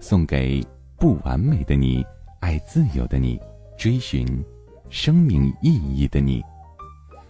[0.00, 2.04] 送给不完美的你，
[2.40, 3.38] 爱自由的你，
[3.76, 4.26] 追寻
[4.88, 6.42] 生命意义的你。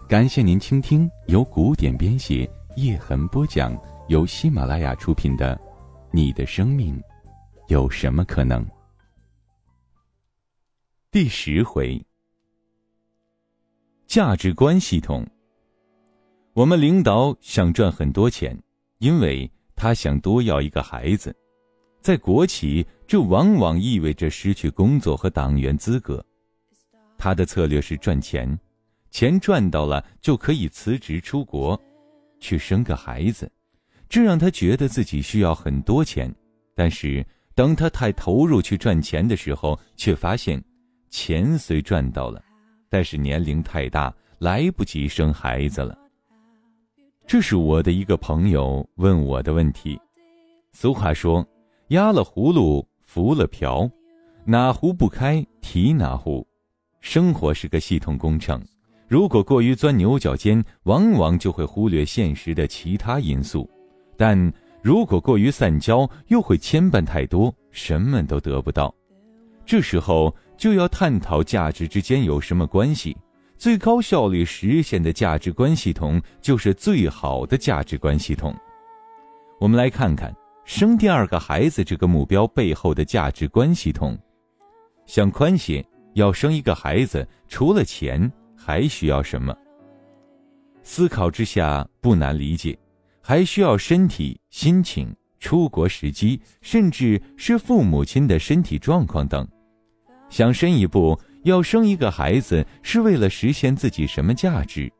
[0.09, 3.77] 感谢您倾听由古典编写、叶痕播讲、
[4.09, 5.57] 由喜马拉雅出品的
[6.13, 7.01] 《你的生命
[7.67, 8.65] 有什么可能》
[11.11, 12.01] 第十回。
[14.07, 15.27] 价值观系统。
[16.53, 18.57] 我们领导想赚很多钱，
[18.99, 21.35] 因为他想多要一个孩子。
[22.01, 26.25] 在国企，这往往意味着失去工作和党员资格。
[27.19, 28.59] 他的策略是赚钱。
[29.11, 31.79] 钱赚到了，就可以辞职出国，
[32.39, 33.51] 去生个孩子，
[34.09, 36.33] 这让他觉得自己需要很多钱。
[36.77, 37.27] 但是，
[37.57, 40.63] 当他太投入去赚钱的时候，却发现，
[41.11, 42.41] 钱虽赚到了，
[42.89, 45.99] 但是年龄太大，来不及生孩子了。
[47.27, 50.01] 这是我的一个朋友问我的问题。
[50.73, 51.45] 俗话说
[51.91, 53.89] ：“压了葫芦，浮了瓢，
[54.45, 56.47] 哪壶不开提哪壶。”
[57.01, 58.63] 生活是个系统工程。
[59.09, 63.69] 如果过于钻牛角尖，往往就会忽略现实的其他因素；
[64.17, 68.95] 但如果过于散焦，又会牵绊太多，什么都得不到。
[69.67, 73.17] 这时候就要探讨价值之间有什么关系。
[73.57, 78.55] 最高效率实现的价值观系统，就是最好的价值观系统。
[79.59, 80.33] 我们来看看
[80.73, 84.17] 生第二个孩子这个目标背后的价值观系统。
[85.05, 88.31] 想宽些，要生一个孩子，除了钱。
[88.55, 89.53] 还需要什么？
[90.85, 92.79] 思考之下不难理解，
[93.21, 99.49] 还需要身体、心情、出国时机，甚至是父母亲的身体状况等。
[100.29, 104.93] 想深一步，要生一个孩子是为了实现自己什么价值？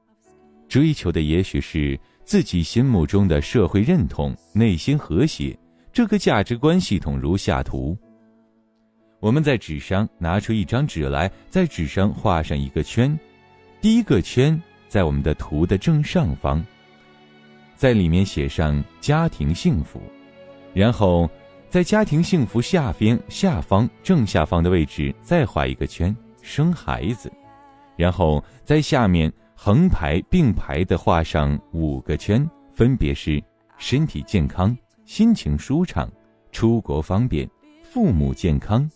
[0.67, 5.59] 追求的也许是自己心目中的社会认同、内心和谐。
[5.93, 7.99] 这个价值观系统如下图。
[9.19, 13.19] 我们在纸上拿出一张纸来，在纸上画上一个圈。
[13.81, 16.65] 第一个圈在我们的图的正上方，
[17.75, 20.01] 在里面写上“家庭幸福”，
[20.73, 21.29] 然后
[21.69, 27.29] 在家庭幸福下边下方正下方的位置再画一个圈“生孩子”，
[27.99, 29.33] 然后在下面
[29.63, 33.39] 横排并排的画上五个圈，分别是
[33.77, 36.11] 身体健康、心情舒畅、
[36.51, 37.47] 出国方便、
[37.83, 38.91] 父母健康、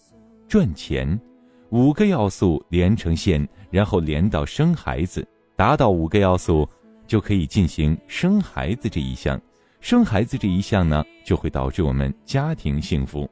[0.49, 1.21] 赚钱。
[1.69, 5.23] 五个要素连成线，然后连到生孩子，
[5.55, 6.67] 达到五个要素，
[7.07, 9.39] 就可以进行生孩子这一项。
[9.83, 13.29] 生孩子这一项呢，就会导致我们家庭幸福。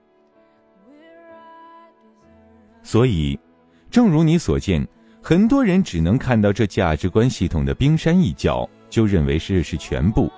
[2.83, 3.41] 所以，
[3.91, 4.87] 正如你所见，
[5.25, 10.29] 很多人只能看到这价值观系统的冰山一角，就认为这是全部，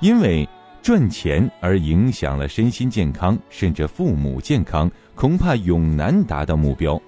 [0.00, 0.46] 因为
[0.82, 7.00] 赚钱而影响了身心健康，甚至父母健康，恐怕永难达到目标。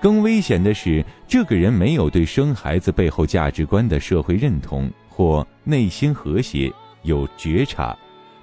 [0.00, 6.68] 更危险的是，这个人没有对生孩子背后价值观的社会认同或内心和谐
[7.02, 7.96] 有觉察。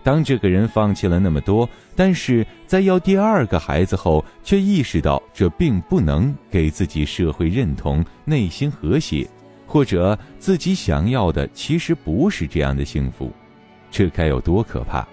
[0.03, 9.27] 当这个人放弃了那么多，但是在要第二个孩子后，却意识到这并不能给自己社会认同、内心和谐，
[9.65, 13.31] 或者自己想要的其实不是这样的幸福，
[13.91, 15.07] 这该有多可怕！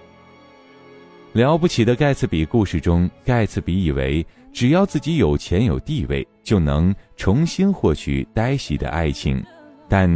[1.33, 4.27] 了不起的盖茨比故事中，盖茨比以为。
[4.53, 9.45] 只要自己有钱有地位，就能重新获取黛西的爱情，
[9.87, 10.09] 但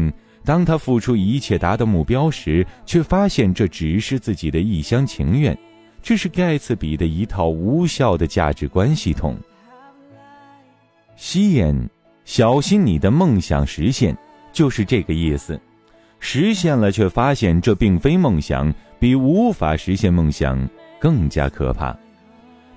[0.44, 5.56] 当他付出一切达到目标时，却发现这只是自己的一厢情愿。
[6.02, 9.36] 这是盖茨比的一套无效的价值观系统。
[11.14, 11.76] 吸烟，
[12.24, 14.16] 小心你的梦想实现，
[14.50, 15.60] 就是这个意思。
[16.18, 20.68] 实现了，却发现这并非梦想，比无法实现梦想
[20.98, 21.94] 更加可怕。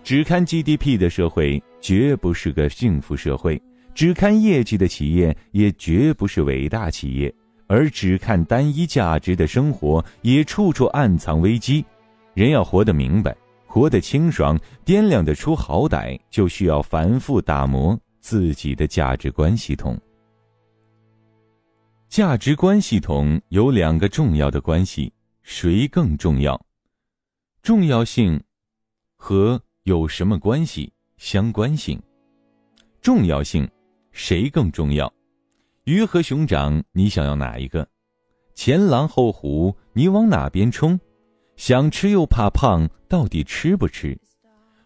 [0.04, 3.62] 只看 GDP 的社会绝不是个幸福社会，
[3.94, 7.34] 只看业绩的企业也绝不是伟大企业，
[7.68, 11.86] 而只看单一价值的生活也处处暗藏危机。
[12.34, 20.00] 人要活得明白，活得清爽，掂量得出好歹，就需要反复打磨自己的价值观系统。
[22.10, 25.12] 价值观系统有两个重要的关系，
[25.42, 26.60] 谁更重要？
[27.62, 28.42] 重要性
[29.16, 29.62] 和。
[29.86, 30.94] 有什么关系？
[31.18, 32.02] 相关性、
[33.02, 33.70] 重要性，
[34.14, 35.14] 谁更重要？
[35.86, 37.86] 鱼和熊掌，你想要哪一个？
[38.56, 40.98] 前狼后虎，你往哪边冲？
[41.58, 44.18] 想吃又怕胖，到底吃不吃？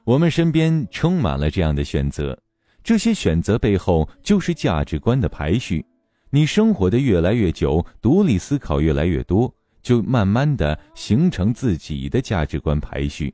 [0.05, 2.35] 我们身边充满了这样的选择，
[2.83, 5.85] 这些选择背后就是价值观的排序。
[6.31, 9.53] 你生活的越来越久，独立思考越来越多，
[9.83, 13.31] 就慢慢的形成自己的价值观排序。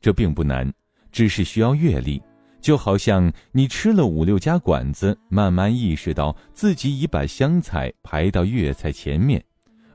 [0.00, 0.72] 这并不难，
[1.10, 2.22] 只是需要阅历。
[2.60, 9.42] 就好像你吃了五六家馆子，慢慢意识到自己已把湘菜排到粤菜前面。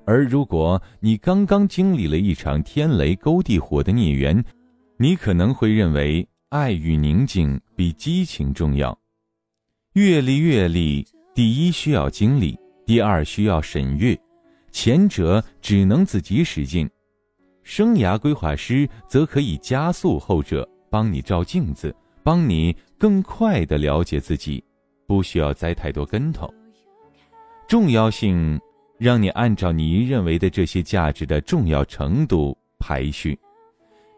[0.05, 4.43] 而如果你刚刚经历了一场天雷勾地火的孽缘，
[4.97, 8.97] 你可能会认为爱与宁静比激情重要。
[9.93, 14.17] 阅历，阅历，第一需要经历，第二需要审阅。
[14.71, 16.89] 前者只能自己使劲，
[17.63, 24.63] 生涯规划师则可以加速后者，帮你照镜子，帮你更快的了解自己，
[25.05, 26.51] 不需要栽太多跟头。
[27.67, 28.59] 重要性，
[28.97, 33.37] 让你按照你认为的这些价值的重要程度排序。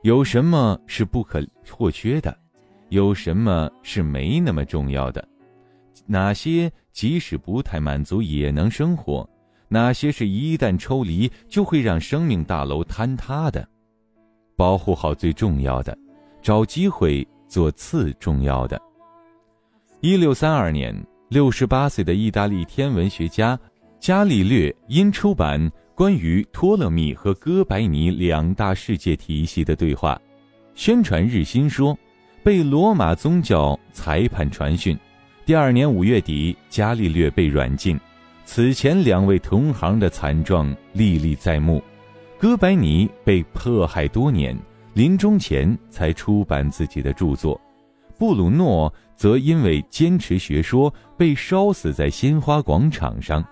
[0.03, 2.33] 有什么是不可或缺的？
[2.87, 5.27] 有什么是没那么重要的？
[6.05, 9.29] 哪些即使不太满足也能生活？
[9.67, 13.67] 哪些是一旦抽离就会让生命大楼坍塌的？
[14.55, 15.97] 保护好最重要的，
[16.41, 18.81] 找机会做次重要的。
[20.01, 20.95] 一六三二年，
[21.29, 23.59] 六十八岁的意大利天文学家
[23.99, 25.71] 伽利略因出版。
[25.95, 30.21] 关于托勒密和哥白尼两大世界体系的对话，
[30.75, 31.97] 宣传日新说，
[32.43, 34.95] 被罗马宗教裁判传讯。
[35.43, 37.99] 第二年五月底，伽利略被软禁。
[38.45, 41.83] 此前两位同行的惨状历历在目。
[42.37, 44.55] 哥白尼被迫害多年，
[44.97, 47.61] 临终前才出版自己的著作。
[48.17, 53.45] 布鲁诺则因为坚持学说，被烧死在鲜花广场上。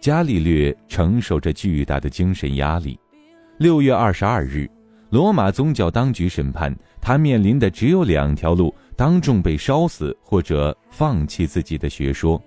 [0.00, 2.98] 伽利略承受着巨大的精神压力。
[3.58, 4.68] 六月二十二日，
[5.10, 12.42] 罗马宗教当局审判他，面临的只有两条路：当众被烧死，或者放弃自己的学说。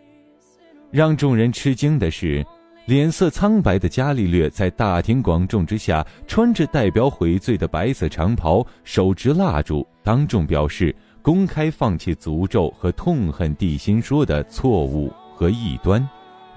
[0.91, 2.45] 让众人吃惊的是，
[2.85, 16.07] 脸色苍白的伽利略在大庭广众之下，穿着代表悔罪的白色长袍，手执蜡烛，当众表示公开放弃诅咒和痛恨地心说的错误和异端。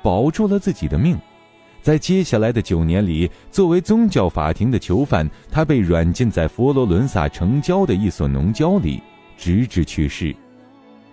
[0.03, 1.19] 保住了自己的命，
[1.81, 9.03] 在接下来的九年里，作为宗教法庭的囚犯，他被软禁在佛罗伦萨城郊的一所农郊里，
[9.39, 10.37] 直至去世。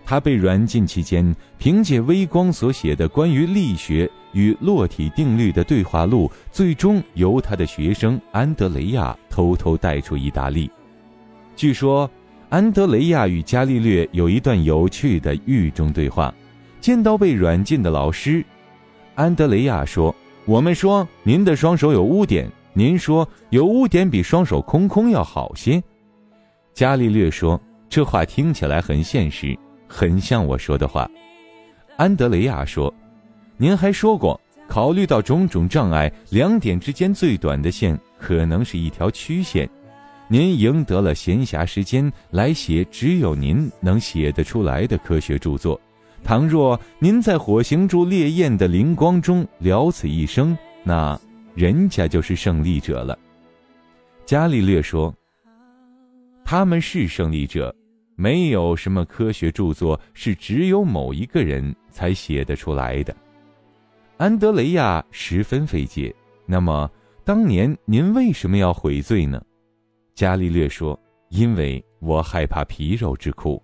[0.05, 10.69] 他被软禁期间，凭借微光所写的关于力学与落体定律的对话录，最终由他的学生安德雷亚偷偷带出意大利。
[11.55, 12.09] 据说，
[12.49, 16.33] 安德雷亚与伽利略有一段有趣的狱中对话。
[16.81, 18.45] 见到被软禁的老师。
[19.15, 20.15] 安德雷亚说
[20.45, 25.81] ：“我们说您的双手有污点，您说有污点比双手空空要好些。”
[26.75, 27.59] 伽利略说
[27.89, 31.09] ：“这话听起来很现实，很像我说的话。”
[31.97, 32.93] 安德雷亚说
[33.57, 39.69] ：“您还说过，考虑到种种障碍，两点之间最短的线可能是一条曲线。
[40.27, 45.79] 您赢得了闲暇时间来写只有您能写得出来的科学著作。”
[46.23, 51.15] 倘若您在火星柱烈焰的灵光中了此一生，那
[51.53, 53.15] 人家就是胜利者了。
[54.25, 55.13] 伽利略说
[56.43, 57.73] ：“他们是胜利者，
[58.15, 63.15] 没有什么科学著作是只有某一个人才写得出来的。”
[64.17, 66.13] 安德雷亚十分费解。
[66.45, 66.89] 那么，
[67.23, 69.41] 当年您为什么要悔罪呢？
[70.13, 70.97] 伽利略说
[71.29, 73.61] ：“因为我害怕皮肉之苦。”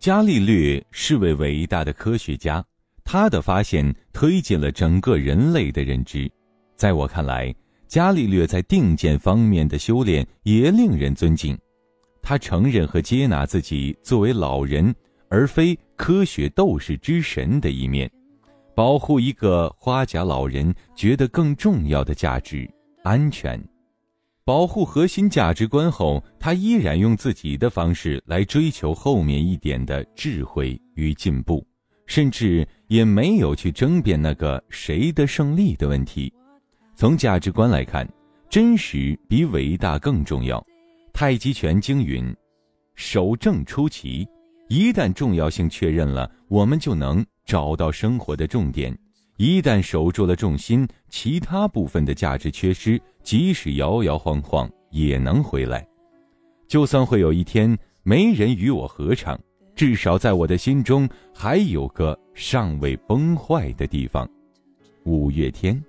[0.00, 2.62] 伽利略是位伟大的科学家，
[3.04, 6.28] 他的发现推进了整个人类的认知。
[6.74, 7.54] 在我看来，
[7.86, 11.56] 伽利略在定见方面的修炼也令人尊敬。
[12.22, 14.94] 他承认和接纳自己作为老人
[15.28, 18.10] 而非科学斗士之神的一面，
[18.74, 22.70] 保护一个花甲老人觉得更重要的价值——
[23.02, 23.62] 安全。
[24.44, 31.64] 保护核心价值观后，他依然用自己的方式来追求后面一点的智慧与进步，
[32.06, 36.32] 甚至也没有去争辩那个谁的胜利的问题。
[36.96, 38.08] 从价值观来看，
[38.50, 40.64] 真实比伟大更重要。
[41.12, 42.34] 太极拳经云
[42.94, 44.26] ：“守正出奇。”
[44.68, 48.96] 一旦重要性确认了，我们就能找到生活的重点。
[49.36, 55.86] 一旦守住了重心，其他部分的价值缺失，即使摇摇晃晃也能回来。
[56.68, 59.38] 就算会有一天没人与我合唱，
[59.74, 64.26] 至少在我的心中还有个尚未崩坏的地方。
[65.04, 65.82] 五月天。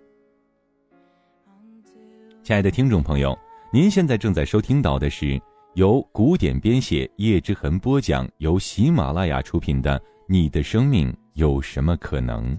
[2.41, 3.37] 亲爱的听众朋友，
[3.73, 5.41] 您现在正在收听到的是
[5.73, 12.55] 由古典编写叶之痕播讲、由喜马拉雅出品的《你的生命有什么可能》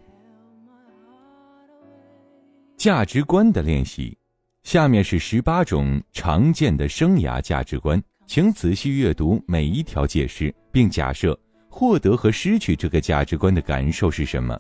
[2.77, 4.19] 价值观的练习。
[4.65, 14.59] 下面是十八种常见的生涯价值观，请仔细阅读每一条解释，并假设获得和失去这个价值观的感受是什么。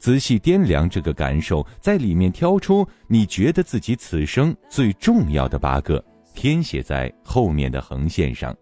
[0.00, 6.02] 仔细掂量这个感受，在里面挑出你觉得自己此生最重要的八个，
[6.34, 8.56] 填写在后面的横线上。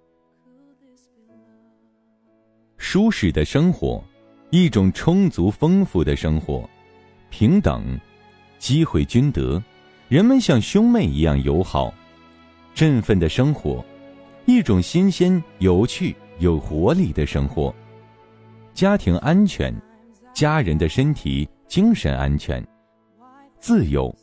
[2.76, 4.02] 舒适的生活，
[4.50, 6.68] 一种充足丰富的生活，
[7.30, 7.98] 平等，
[8.58, 9.62] 机会均得，
[10.08, 11.94] 人们像兄妹一样友好，
[12.74, 13.84] 振奋的生活，
[14.44, 17.72] 一种新鲜、有趣、有活力的生活，
[18.74, 19.72] 家庭安全。
[20.38, 22.64] 家人的身体、精神安全，
[23.58, 24.14] 自由、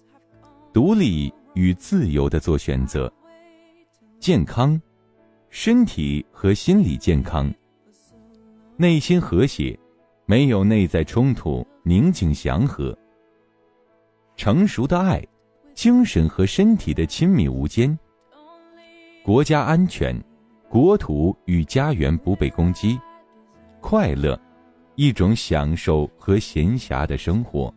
[0.72, 3.12] 独立与自由的做选择，
[4.17, 4.81] 健康、
[5.50, 7.53] 身体和心理健康，
[8.77, 9.77] 内心和谐，
[10.25, 12.98] 没有内在冲突，宁静祥和，
[14.38, 15.22] 成熟的爱，
[15.74, 18.00] 精神和身体的亲密无间，
[19.22, 20.17] 国家安全，
[20.69, 22.98] 国土与家园不被攻击，
[23.81, 24.39] 快乐。
[24.96, 27.74] 一种享受和闲暇的生活，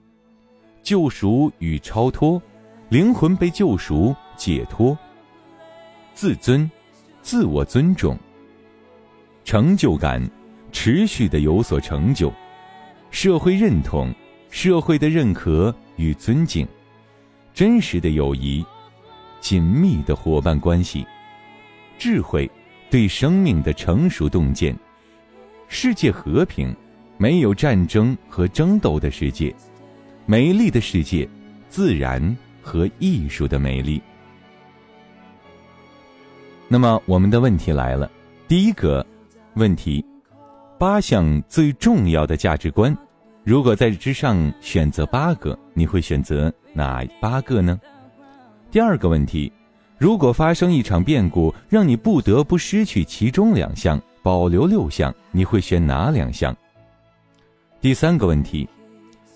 [0.83, 2.41] 救赎与超脱，
[2.89, 4.97] 灵魂被救赎解脱，
[6.15, 6.71] 自尊，
[7.21, 8.17] 自我尊重，
[9.45, 10.23] 成就感，
[10.71, 12.33] 持续的有所成就，
[13.11, 14.15] 社会认同，
[14.49, 16.67] 社会的认可与尊敬，
[17.53, 18.65] 真实的友谊，
[19.41, 21.05] 紧密的伙伴关系，
[21.99, 22.49] 智慧，
[22.91, 24.77] 对生命的成熟洞见，
[25.67, 26.73] 世界和平。
[27.21, 29.53] 没有战争和争斗的世界，
[30.25, 31.29] 美丽的世界，
[31.69, 34.01] 自然和艺术的美丽。
[36.69, 38.09] 那么，我们的问题来了：
[38.47, 39.05] 第一个
[39.55, 40.05] 问题，
[40.79, 42.97] 八项最重要的价值观，
[43.43, 47.81] 如果在之上选择八个，你会选择哪八个呢？
[48.71, 49.53] 第二个问题，
[49.99, 56.57] 如果发生一场变故，让你不得不失去其中两项，保留六项，你会选哪两项？
[57.81, 58.69] 第三个问题：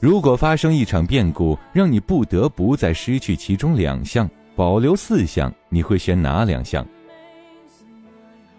[0.01, 6.85] 如果发生一场变故，让你不得不再失去其中两项，保留四项，你会选哪两项？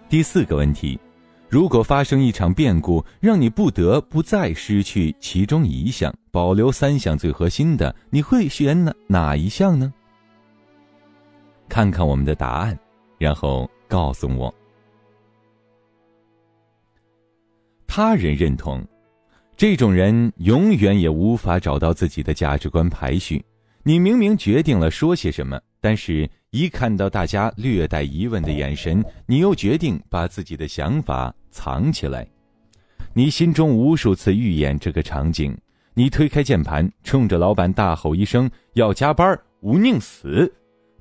[0.08, 0.98] 第四个问题：
[1.50, 9.94] 如果发生一场变故，让你不得不再失去其中一项，保留三项最核心的，你会选哪哪一项呢？
[11.68, 12.80] 看看我们的答案，
[13.18, 14.54] 然后告诉我。
[17.86, 18.82] 他人认同。
[19.56, 23.44] 这种人永远也无法找到自己的价值观排序。
[23.84, 32.28] 你明明决定了说些什么，但是一看到大家略带疑问的眼神，你又决定把自己的想法藏起来。
[33.14, 35.56] 你心中无数次预演这个场景：
[35.94, 40.52] 你推开键盘，冲着老板大吼一声“要加班，无宁死”。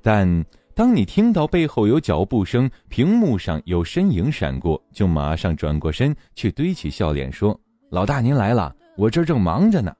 [0.03, 0.45] 但
[0.75, 7.59] 当你听到背后有脚步声，屏幕上有身影闪过，就马上转过身去堆起笑脸说。
[7.93, 9.95] 老大，您来了，我这正忙着呢。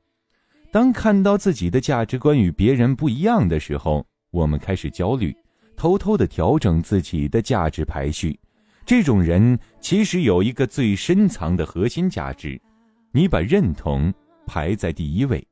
[0.72, 5.32] 当看到自己的价值观与别人不一样的时候，我们开始焦虑，
[5.76, 8.40] 偷偷的调整自己的价值排序。
[8.84, 12.60] 这种人其实有一个最深藏的核心价值，
[13.12, 14.12] 你把认同
[14.48, 15.48] 排在第一位。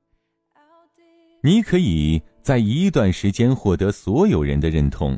[1.43, 5.15] 你可以在一段时间获得所有人的认同，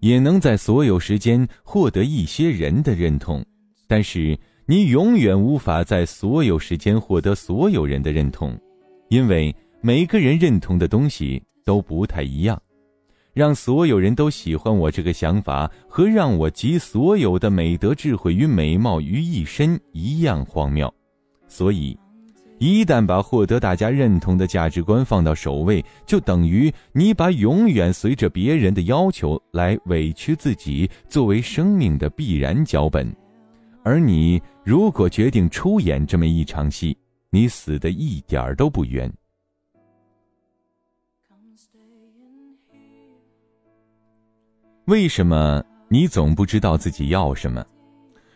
[0.00, 3.44] 也能在所有时间获得一些人的认同，
[3.86, 4.34] 但是。
[4.66, 8.56] 你永远无法在所有时间获得所有人的认同，
[9.08, 12.60] 因为每个人认同的东西都不太一样。
[13.34, 20.92] 让所有人都喜欢我这个想法，和让我集所有的美德、智慧与美貌于一身一样荒谬。
[21.48, 21.98] 所以，
[22.58, 33.10] 一旦把获得大家认同的价值观放到首位，就等于你把永远随着别人的要求来委屈自己作为生命的必然脚本。
[33.82, 36.96] 而你如果决定出演这么一场戏，
[37.30, 39.12] 你死的一点儿都不冤。
[44.86, 47.64] 为什么你总不知道自己要什么？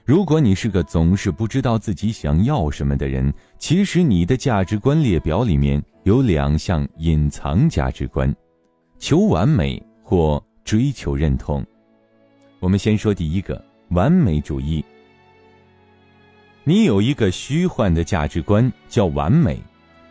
[0.05, 8.35] 如果你是个总是不知道自己想要什么的人，其实你的价值观列表里面有两项隐藏价值观：
[8.99, 11.65] 求完美或追求认同。
[12.61, 13.65] 我们先说第一个。
[13.91, 14.85] 完美主义。
[16.69, 19.57] 你有一个虚幻的价值观叫完美，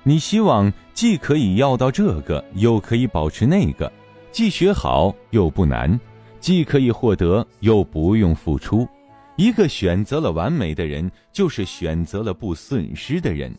[0.03, 3.91] 你希望既可以要到这个，又可以保持那个，
[4.31, 5.99] 既学好又不难，
[6.39, 8.87] 既可以获得又不用付出。
[9.35, 13.53] 一个选择了完美的人，就是选择了不损失的人。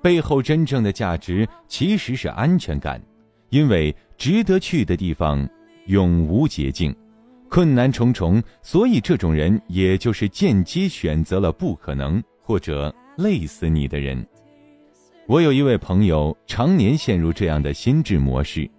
[0.00, 3.02] 背后真正的价值其实是安全感，
[3.50, 5.44] 因为值得去的地方
[5.86, 6.94] 永无捷径，
[7.48, 12.22] 困难重重，所以这种人也就是间接选择了不可能。
[12.46, 14.24] 或者累死你的人。
[15.26, 18.70] 我有一位朋友，常年陷入这样的心智模式：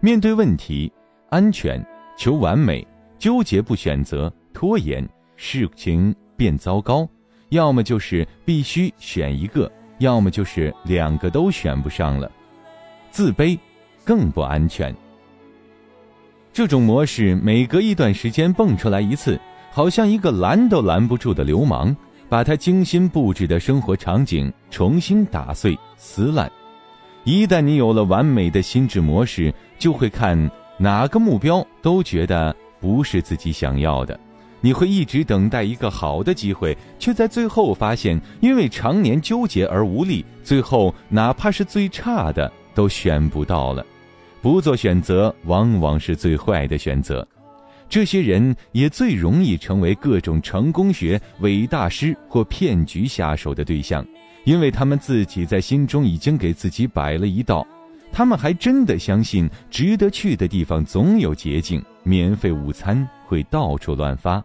[0.00, 0.92] 面对问题，
[1.30, 1.80] 安全
[2.18, 2.84] 求完美，
[3.20, 5.08] 纠结不选择，拖延。
[5.36, 7.08] 事情变糟糕，
[7.50, 12.30] 要么就是必须选一个，要么就是两个都选不上了。
[13.12, 13.56] 自卑
[14.04, 14.92] 更不安全。
[16.52, 21.96] 这种模式每隔一段时间蹦出来一次，好像一个拦都拦不住的流氓，
[22.32, 26.50] 把他精心布置的生活场景重新打碎撕烂。
[27.24, 34.18] 一旦你有了完美的心智模式，就会看哪个目标都觉得不是自己想要的。
[34.62, 43.84] 你会一直等待一个好的机会，却在最后发现，因为常年纠结而无力，最后哪怕是最差的都选不到了。
[44.40, 47.28] 不做选择，往往是最坏的选择。
[47.92, 54.02] 这些人也最容易成为各种成功学伪大师或骗局下手的对象，
[54.44, 57.66] 因为他们自己在心中已经给自己摆了一道，
[58.10, 64.42] 他们还真的相信值得去的地方总有捷径，免费午餐会到处乱发。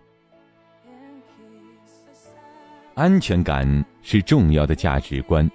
[2.95, 5.49] 安全感是重要的价值观，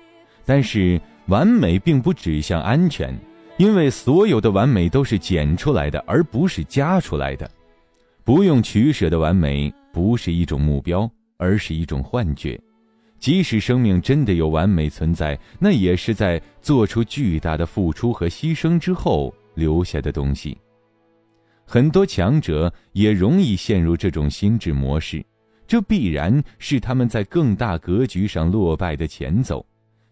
[0.47, 3.15] 但是完美并不指向安全，
[3.59, 7.51] 因为所有的完美都是减出来的，而不是加出来的。
[8.25, 12.61] 不用取舍的完美不是一种目标，而是一种幻觉。
[13.19, 20.57] 即使生命真的有完美存在，那也是在做出巨大的付出和牺牲之后留下的东西。
[21.65, 25.25] 很多强者也容易陷入这种心智模式。
[25.67, 29.65] 这必然是他们在更大格局上落败的前奏。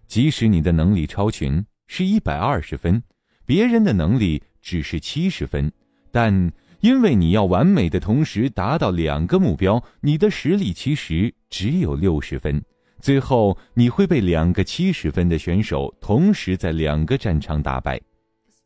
[0.07, 3.03] 即使你的能力超群，是一百二十分，
[3.45, 5.71] 别人的能力只是七十分，
[6.11, 12.63] 但因为你要完美的同时达到两个目标，你的实力其实只有六十分。
[13.01, 18.01] 最后你会被两个七十分的选手同时在两个战场打败。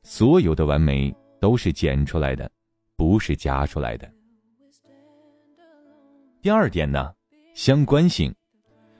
[0.02, 2.50] 所有的完美都是减出来的，
[2.96, 4.10] 不是加出来的。
[6.42, 7.12] 第二点呢，
[7.54, 8.34] 相关性，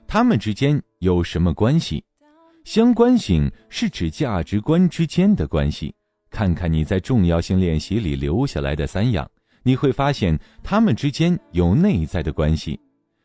[0.09, 2.03] 他们之间有什么关系？
[2.65, 5.95] 相关性是指价值观之间的关系。
[6.35, 9.31] 看看你在重要性练习里留下来的三样，
[9.63, 12.79] 你会发现他们之间有内在的关系。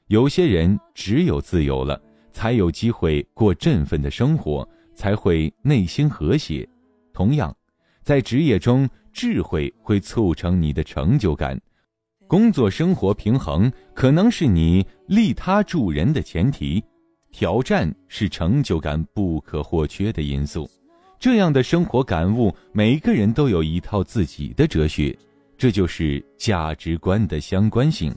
[0.09, 1.99] 有些人只有自由了，
[2.31, 6.69] 才有机会过振奋的生活，才会内心和谐。
[7.11, 7.51] 同样，
[8.03, 11.59] 在职业中，智慧会促成你的成就感。
[12.27, 16.83] 工作生活平衡可能是你利他助人的前提，
[17.31, 20.69] 挑战是成就感不可或缺的因素。
[21.19, 25.17] 这样的生活感悟，每个人都有一套自己的哲学，
[25.57, 28.15] 这就是价值观的相关性。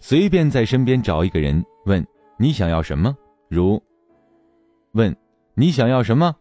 [0.00, 2.06] 随便在身边找一个人，问
[2.38, 3.16] 你想要什么，
[3.48, 3.82] 如
[4.92, 5.16] 问
[5.54, 6.36] 你想要什么，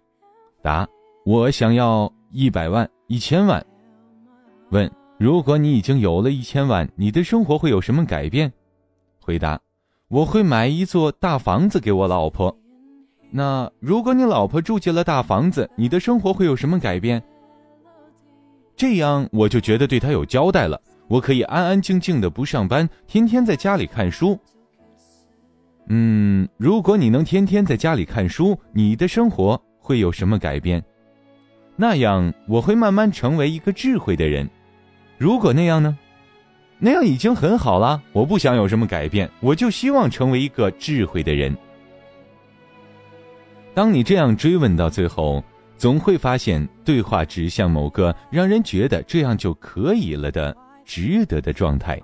[0.62, 0.86] 答
[1.26, 3.66] 我想要一百万、一千万，
[4.72, 4.92] 问。
[5.18, 8.52] 如果你已经有了一千万，你的生活会有什么改变？
[9.22, 9.62] 回答：
[10.10, 12.54] 我会买一座大房子给我老婆。
[13.38, 17.22] 那如果你老婆住进了大房子，你的生活会有什么改变？
[18.78, 24.40] 这样我就觉得对她有交代了，我可以安安静静的不上班，天天在家里看书。
[25.90, 30.82] 嗯，如果你能天天在家里看书，你的生活会有什么改变？
[31.76, 34.50] 那样我会慢慢成为一个智慧的人。
[35.18, 35.98] 如果那样呢？
[36.80, 38.02] 那样已经很好了。
[38.14, 41.54] 我不想有什么改变，我就希望成为一个智慧的人。
[43.76, 45.44] 当你这样追问到最后，
[45.78, 52.02] 总会发现对话指向某个让人觉得这样就可以了的值得的状态。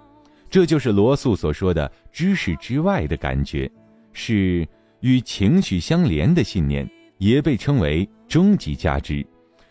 [0.49, 3.71] 这就是罗素所说的“知识之外的感觉”，
[4.11, 4.67] 是
[4.99, 6.85] 与情绪相连的信念，
[7.19, 9.25] 也被称为终极价值。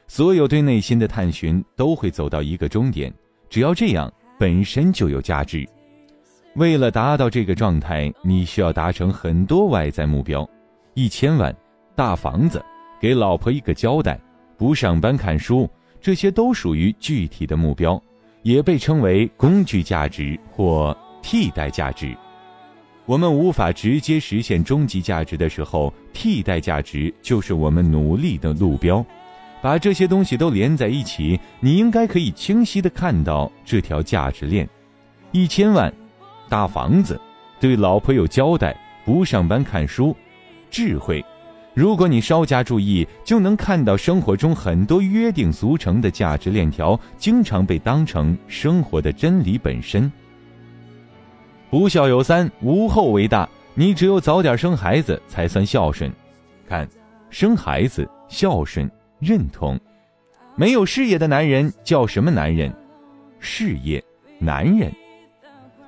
[0.06, 3.12] 所有对内心的探寻都会走到一个终点。
[3.50, 5.68] 只要这样，本身就有价值。
[6.56, 10.48] 为了达到这个状态，你需要达成很多外在目标：
[10.94, 11.54] 一千万、
[11.94, 12.64] 大房子、
[13.00, 14.18] 给老婆一个交代、
[14.57, 15.68] 不上班看书，
[16.00, 18.03] 这些都属于具体的目标，
[18.42, 22.16] 也被称为工具价值或替代价值。
[23.07, 29.05] 我们无法直接实现终极价值的时候，替代价值就是我们努力的路标。
[29.62, 34.66] 把这些东西都连在一起，你应该可以清晰的看到这条价值链：
[35.33, 35.92] 一千万，
[36.48, 37.20] 大房子，
[37.59, 38.74] 对老婆有交代，
[39.05, 40.16] 不上班看书，
[40.70, 41.22] 智慧。
[41.74, 50.11] 如果你稍加注意，就能看到生活中很多约定俗成的价值链条，经常被当成生活的真理本身。
[51.70, 53.48] 不孝有三，无后为大。
[53.74, 56.11] 你只有早点生孩子，才算孝顺。
[56.68, 56.88] 看，
[57.30, 58.90] 生孩子孝顺。
[59.20, 59.78] 认同，
[60.56, 62.74] 没有事业的男人叫什么男人？
[63.38, 64.02] 事业
[64.38, 64.90] 男人。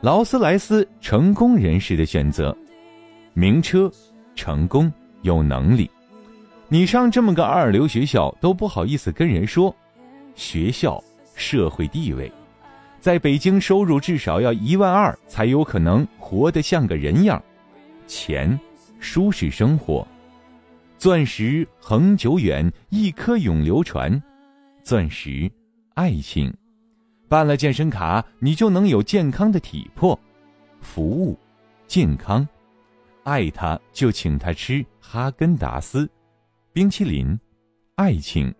[0.02, 2.54] 劳斯莱斯成功人士的选择，
[3.32, 3.90] 名车，
[4.34, 5.90] 成功有能力。
[6.68, 9.74] 你上这么个二流学校都不好意思跟人说，
[10.34, 11.02] 学校
[11.34, 12.30] 社会地位，
[13.00, 17.42] 在北京收入至少要一万二才有可能活得像个人样，
[18.06, 18.58] 钱，
[19.00, 20.06] 舒适生活。
[20.96, 24.22] 钻石恒久远，一颗永流传。
[24.82, 25.50] 钻石，
[25.94, 26.52] 爱情，
[27.28, 30.18] 办了健身卡，你就能有健康的体魄。
[30.80, 31.38] 服务，
[31.86, 32.46] 健康，
[33.24, 36.10] 爱他就请他吃哈根达斯，
[36.72, 37.38] 冰淇淋，
[37.94, 38.52] 爱情。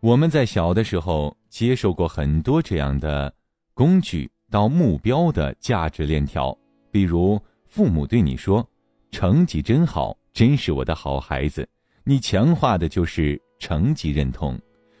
[0.00, 3.32] 我们在小的时候接受过很多这样的
[3.74, 6.56] 工具到目标的价值链条。
[6.90, 8.66] 比如，父母对你说
[9.10, 11.68] ：“成绩真好，真是我的好孩子。”
[12.04, 14.58] 你强化的就是成绩认同。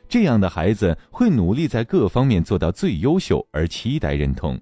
[0.08, 4.58] 这样的孩子会努力在各方面做到最优秀，而期待认同。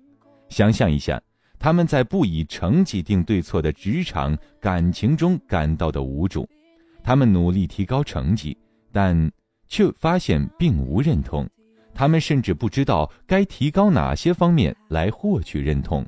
[0.48, 1.22] 想象一下，
[1.58, 6.48] 他们在不以成绩定对错的职场、感情中感到的无助。
[7.02, 8.56] 他们努力提高成绩，
[8.90, 9.30] 但
[9.68, 11.48] 却发现并无认同。
[11.94, 16.04] 他们甚至不知道该提高哪些方面来获取认同。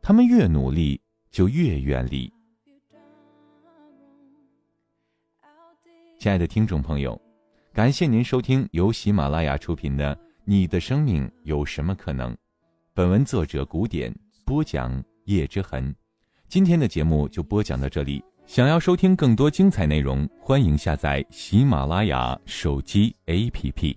[0.00, 2.32] 他们越努力，就越远离。
[6.18, 7.20] 亲爱的听众朋友，
[7.76, 12.32] 感谢您收听由喜马拉雅出品的《你的生命有什么可能》。
[12.94, 14.10] 本文作者古典
[14.46, 14.90] 播讲
[15.26, 15.94] 叶之痕。
[16.48, 18.24] 今天的节目就播讲到这里。
[18.46, 23.94] 想要收听更多精彩内容，欢迎下载喜马拉雅手机 APP。